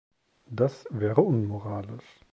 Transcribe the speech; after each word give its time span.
Das 0.49 0.87
wäre 0.89 1.21
unmoralisch. 1.27 2.21